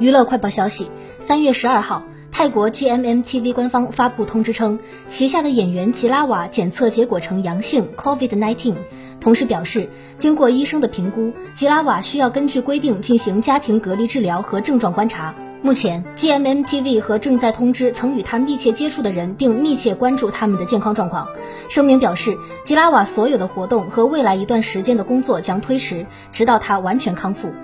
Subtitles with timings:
[0.00, 0.90] 娱乐快报消息：
[1.20, 2.02] 三月十二号，
[2.32, 8.74] 泰国 GMMTV 官方发布通知称，旗下的演员吉拉瓦检测结果呈阳性 COVID-19，
[9.20, 9.88] 同时表示，
[10.18, 15.32] 经过医生的评估，吉拉瓦需要根据规定进行家庭隔离治疗和症状观察。
[15.62, 21.28] 目前，GMMTV 和正在通知曾与他密切接触的人，并密切关注他们的健康状况。
[21.70, 27.54] 声明表示，吉拉瓦所有的活动和未来一段时间的工作将推迟，直到他完全康复。